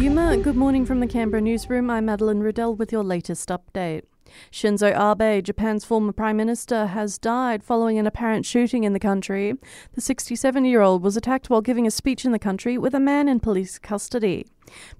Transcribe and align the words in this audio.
Yuma, 0.00 0.34
good 0.38 0.56
morning 0.56 0.86
from 0.86 1.00
the 1.00 1.06
Canberra 1.06 1.42
newsroom. 1.42 1.90
I'm 1.90 2.06
Madeline 2.06 2.40
Riddell 2.40 2.74
with 2.74 2.90
your 2.90 3.04
latest 3.04 3.50
update. 3.50 4.04
Shinzo 4.50 4.88
Abe, 4.96 5.44
Japan's 5.44 5.84
former 5.84 6.12
prime 6.12 6.38
minister, 6.38 6.86
has 6.86 7.18
died 7.18 7.62
following 7.62 7.98
an 7.98 8.06
apparent 8.06 8.46
shooting 8.46 8.84
in 8.84 8.94
the 8.94 8.98
country. 8.98 9.52
The 9.92 10.00
67 10.00 10.64
year 10.64 10.80
old 10.80 11.02
was 11.02 11.18
attacked 11.18 11.50
while 11.50 11.60
giving 11.60 11.86
a 11.86 11.90
speech 11.90 12.24
in 12.24 12.32
the 12.32 12.38
country 12.38 12.78
with 12.78 12.94
a 12.94 12.98
man 12.98 13.28
in 13.28 13.40
police 13.40 13.78
custody. 13.78 14.46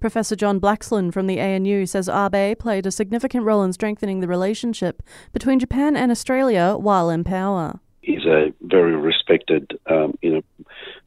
Professor 0.01 0.37
John 0.37 0.61
Blaxland 0.61 1.15
from 1.15 1.27
the 1.27 1.41
ANU 1.41 1.87
says 1.87 2.07
Abe 2.07 2.59
played 2.59 2.85
a 2.85 2.91
significant 2.91 3.47
role 3.47 3.63
in 3.63 3.73
strengthening 3.73 4.21
the 4.21 4.29
relationship 4.29 5.03
between 5.33 5.59
Japan 5.59 5.97
and 5.97 6.11
Australia 6.11 6.77
while 6.79 7.09
in 7.09 7.25
power. 7.25 7.81
He's 8.03 8.27
a 8.27 8.53
very 8.61 8.97
respected, 8.97 9.79
um, 9.87 10.19
you 10.21 10.31
know, 10.31 10.43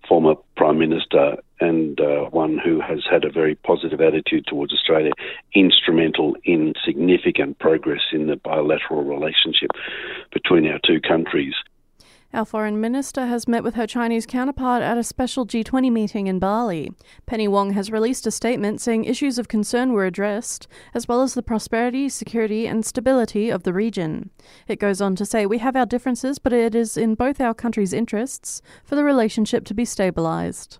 former 0.08 0.34
prime 0.64 0.80
minister 0.80 1.36
and 1.60 2.00
uh, 2.00 2.30
one 2.30 2.58
who 2.58 2.80
has 2.80 3.00
had 3.12 3.26
a 3.26 3.30
very 3.30 3.54
positive 3.54 4.00
attitude 4.00 4.46
towards 4.48 4.72
Australia, 4.72 5.12
instrumental 5.54 6.38
in 6.46 6.74
significant 6.86 7.60
progress 7.60 8.00
in 8.14 8.28
the 8.28 8.38
bilateral 8.38 9.04
relationship 9.04 9.72
between 10.32 10.66
our 10.68 10.80
two 10.88 11.02
countries. 11.02 11.54
Our 12.34 12.46
foreign 12.46 12.82
minister 12.82 13.28
has 13.28 13.48
met 13.48 13.64
with 13.64 13.76
her 13.76 13.86
Chinese 13.86 14.26
counterpart 14.26 14.82
at 14.82 14.98
a 14.98 15.04
special 15.04 15.46
G20 15.46 15.92
meeting 15.92 16.26
in 16.26 16.40
Bali. 16.40 16.92
Penny 17.28 17.48
Wong 17.48 17.74
has 17.74 17.92
released 17.92 18.26
a 18.26 18.32
statement 18.32 18.82
saying 18.82 19.06
issues 19.06 19.38
of 19.38 19.48
concern 19.48 19.94
were 19.94 20.08
addressed, 20.08 20.68
as 20.96 21.08
well 21.08 21.22
as 21.22 21.36
the 21.36 21.44
prosperity, 21.44 22.10
security, 22.10 22.66
and 22.66 22.84
stability 22.84 23.52
of 23.52 23.62
the 23.62 23.74
region. 23.74 24.32
It 24.68 24.80
goes 24.80 25.00
on 25.00 25.16
to 25.18 25.28
say, 25.28 25.46
We 25.46 25.60
have 25.60 25.76
our 25.76 25.86
differences, 25.86 26.40
but 26.40 26.54
it 26.54 26.74
is 26.74 26.98
in 26.98 27.14
both 27.14 27.40
our 27.40 27.54
countries' 27.54 27.94
interests 27.94 28.64
for 28.84 28.96
the 28.96 29.04
relationship 29.04 29.64
to 29.66 29.76
be 29.76 29.86
stabilized. 29.86 30.80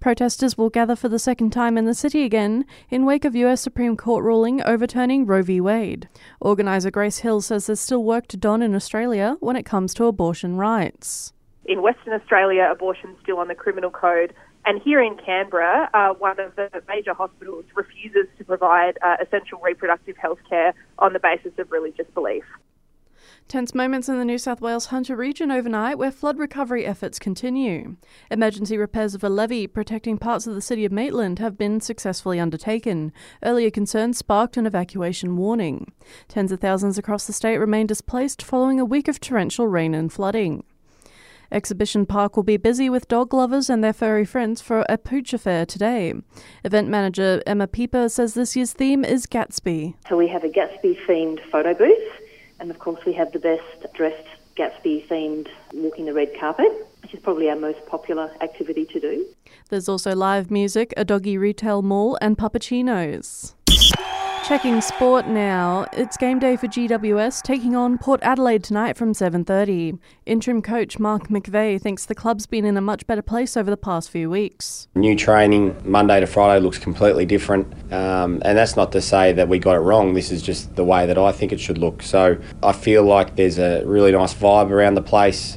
Protesters 0.00 0.58
will 0.58 0.70
gather 0.70 0.96
for 0.96 1.08
the 1.08 1.18
second 1.18 1.50
time 1.50 1.76
in 1.78 1.84
the 1.84 1.94
city 1.94 2.24
again 2.24 2.64
in 2.90 3.04
wake 3.04 3.24
of 3.24 3.34
US 3.36 3.60
Supreme 3.60 3.96
Court 3.96 4.24
ruling 4.24 4.62
overturning 4.62 5.26
Roe 5.26 5.42
v. 5.42 5.60
Wade. 5.60 6.08
Organiser 6.40 6.90
Grace 6.90 7.18
Hill 7.18 7.40
says 7.40 7.66
there's 7.66 7.80
still 7.80 8.04
work 8.04 8.26
to 8.28 8.36
done 8.36 8.62
in 8.62 8.74
Australia 8.74 9.36
when 9.40 9.56
it 9.56 9.64
comes 9.64 9.94
to 9.94 10.06
abortion 10.06 10.56
rights. 10.56 11.32
In 11.66 11.82
Western 11.82 12.12
Australia, 12.12 12.68
abortion's 12.70 13.16
still 13.22 13.38
on 13.38 13.48
the 13.48 13.54
criminal 13.54 13.90
code. 13.90 14.34
And 14.66 14.80
here 14.82 15.02
in 15.02 15.16
Canberra, 15.16 15.90
uh, 15.92 16.14
one 16.14 16.40
of 16.40 16.56
the 16.56 16.70
major 16.88 17.12
hospitals 17.12 17.64
refuses 17.74 18.26
to 18.38 18.44
provide 18.44 18.98
uh, 19.02 19.16
essential 19.20 19.60
reproductive 19.62 20.16
health 20.16 20.38
care 20.48 20.74
on 20.98 21.12
the 21.12 21.18
basis 21.18 21.52
of 21.58 21.70
religious 21.70 22.06
belief. 22.14 22.44
Tense 23.46 23.74
moments 23.74 24.08
in 24.08 24.18
the 24.18 24.24
New 24.24 24.38
South 24.38 24.60
Wales 24.60 24.86
Hunter 24.86 25.14
region 25.14 25.50
overnight 25.50 25.98
where 25.98 26.10
flood 26.10 26.38
recovery 26.38 26.86
efforts 26.86 27.18
continue. 27.18 27.96
Emergency 28.30 28.76
repairs 28.78 29.14
of 29.14 29.22
a 29.22 29.28
levee 29.28 29.66
protecting 29.66 30.16
parts 30.18 30.46
of 30.46 30.54
the 30.54 30.62
city 30.62 30.84
of 30.84 30.90
Maitland 30.90 31.38
have 31.38 31.58
been 31.58 31.80
successfully 31.80 32.40
undertaken. 32.40 33.12
Earlier 33.44 33.70
concerns 33.70 34.18
sparked 34.18 34.56
an 34.56 34.66
evacuation 34.66 35.36
warning. 35.36 35.92
Tens 36.26 36.52
of 36.52 36.60
thousands 36.60 36.96
across 36.98 37.26
the 37.26 37.32
state 37.32 37.58
remain 37.58 37.86
displaced 37.86 38.42
following 38.42 38.80
a 38.80 38.84
week 38.84 39.08
of 39.08 39.20
torrential 39.20 39.68
rain 39.68 39.94
and 39.94 40.12
flooding. 40.12 40.64
Exhibition 41.52 42.06
Park 42.06 42.36
will 42.36 42.42
be 42.42 42.56
busy 42.56 42.90
with 42.90 43.06
dog 43.06 43.32
lovers 43.32 43.70
and 43.70 43.84
their 43.84 43.92
furry 43.92 44.24
friends 44.24 44.60
for 44.60 44.84
a 44.88 44.98
pooch 44.98 45.32
affair 45.32 45.64
today. 45.64 46.14
Event 46.64 46.88
manager 46.88 47.42
Emma 47.46 47.68
Pieper 47.68 48.08
says 48.08 48.34
this 48.34 48.56
year's 48.56 48.72
theme 48.72 49.04
is 49.04 49.26
Gatsby. 49.26 49.94
So 50.08 50.16
we 50.16 50.26
have 50.28 50.42
a 50.42 50.48
Gatsby 50.48 50.98
themed 51.06 51.38
photo 51.52 51.74
booth 51.74 52.23
and 52.60 52.70
of 52.70 52.78
course, 52.78 53.04
we 53.04 53.12
have 53.14 53.32
the 53.32 53.38
best 53.38 53.92
dressed 53.94 54.26
Gatsby 54.56 55.06
themed 55.08 55.48
walking 55.72 56.06
the 56.06 56.14
red 56.14 56.30
carpet, 56.38 56.86
which 57.02 57.12
is 57.12 57.20
probably 57.20 57.50
our 57.50 57.56
most 57.56 57.84
popular 57.86 58.30
activity 58.40 58.84
to 58.86 59.00
do. 59.00 59.26
There's 59.68 59.88
also 59.88 60.14
live 60.14 60.50
music, 60.50 60.94
a 60.96 61.04
doggy 61.04 61.36
retail 61.36 61.82
mall, 61.82 62.16
and 62.20 62.38
puppuccinos. 62.38 63.54
Checking 64.46 64.82
sport 64.82 65.26
now. 65.26 65.86
It's 65.94 66.18
game 66.18 66.38
day 66.38 66.56
for 66.56 66.66
GWS 66.66 67.40
taking 67.40 67.74
on 67.74 67.96
Port 67.96 68.20
Adelaide 68.22 68.62
tonight 68.62 68.94
from 68.94 69.14
7:30. 69.14 69.98
Interim 70.26 70.60
coach 70.60 70.98
Mark 70.98 71.28
McVeigh 71.28 71.80
thinks 71.80 72.04
the 72.04 72.14
club's 72.14 72.44
been 72.44 72.66
in 72.66 72.76
a 72.76 72.82
much 72.82 73.06
better 73.06 73.22
place 73.22 73.56
over 73.56 73.70
the 73.70 73.78
past 73.78 74.10
few 74.10 74.28
weeks. 74.28 74.86
New 74.94 75.16
training 75.16 75.74
Monday 75.82 76.20
to 76.20 76.26
Friday 76.26 76.62
looks 76.62 76.78
completely 76.78 77.24
different, 77.24 77.72
um, 77.90 78.42
and 78.44 78.58
that's 78.58 78.76
not 78.76 78.92
to 78.92 79.00
say 79.00 79.32
that 79.32 79.48
we 79.48 79.58
got 79.58 79.76
it 79.76 79.80
wrong. 79.80 80.12
This 80.12 80.30
is 80.30 80.42
just 80.42 80.76
the 80.76 80.84
way 80.84 81.06
that 81.06 81.16
I 81.16 81.32
think 81.32 81.50
it 81.50 81.58
should 81.58 81.78
look. 81.78 82.02
So 82.02 82.36
I 82.62 82.72
feel 82.72 83.02
like 83.02 83.36
there's 83.36 83.58
a 83.58 83.82
really 83.86 84.12
nice 84.12 84.34
vibe 84.34 84.70
around 84.70 84.96
the 84.96 85.02
place. 85.02 85.56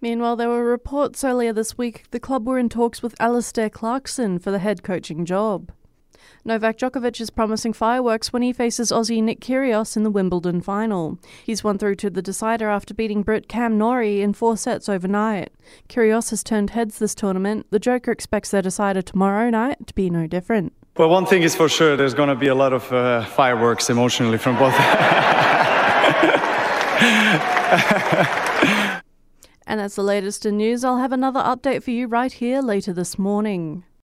Meanwhile, 0.00 0.34
there 0.34 0.48
were 0.48 0.64
reports 0.64 1.22
earlier 1.22 1.52
this 1.52 1.78
week 1.78 2.02
the 2.10 2.18
club 2.18 2.48
were 2.48 2.58
in 2.58 2.68
talks 2.68 3.00
with 3.00 3.14
Alastair 3.20 3.70
Clarkson 3.70 4.40
for 4.40 4.50
the 4.50 4.58
head 4.58 4.82
coaching 4.82 5.24
job. 5.24 5.70
Novak 6.44 6.78
Djokovic 6.78 7.20
is 7.20 7.30
promising 7.30 7.72
fireworks 7.72 8.32
when 8.32 8.42
he 8.42 8.52
faces 8.52 8.90
Aussie 8.90 9.22
Nick 9.22 9.40
Kyrgios 9.40 9.96
in 9.96 10.02
the 10.02 10.10
Wimbledon 10.10 10.60
final. 10.60 11.18
He's 11.44 11.64
won 11.64 11.78
through 11.78 11.96
to 11.96 12.10
the 12.10 12.22
decider 12.22 12.68
after 12.68 12.94
beating 12.94 13.22
Brit 13.22 13.48
Cam 13.48 13.78
Norrie 13.78 14.20
in 14.20 14.32
four 14.32 14.56
sets 14.56 14.88
overnight. 14.88 15.50
Kyrgios 15.88 16.30
has 16.30 16.44
turned 16.44 16.70
heads 16.70 16.98
this 16.98 17.14
tournament. 17.14 17.66
The 17.70 17.78
Joker 17.78 18.12
expects 18.12 18.50
their 18.50 18.62
decider 18.62 19.02
tomorrow 19.02 19.50
night 19.50 19.86
to 19.86 19.94
be 19.94 20.10
no 20.10 20.26
different. 20.26 20.72
Well, 20.96 21.08
one 21.08 21.26
thing 21.26 21.42
is 21.42 21.56
for 21.56 21.68
sure, 21.68 21.96
there's 21.96 22.14
going 22.14 22.28
to 22.28 22.36
be 22.36 22.46
a 22.46 22.54
lot 22.54 22.72
of 22.72 22.92
uh, 22.92 23.24
fireworks 23.24 23.90
emotionally 23.90 24.38
from 24.38 24.56
both. 24.56 24.74
and 29.66 29.80
that's 29.80 29.96
the 29.96 30.02
latest 30.02 30.46
in 30.46 30.56
news. 30.58 30.84
I'll 30.84 30.98
have 30.98 31.12
another 31.12 31.40
update 31.40 31.82
for 31.82 31.90
you 31.90 32.06
right 32.06 32.32
here 32.32 32.60
later 32.60 32.92
this 32.92 33.18
morning. 33.18 33.82